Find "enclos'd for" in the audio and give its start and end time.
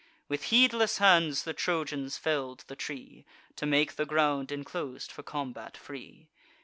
4.51-5.21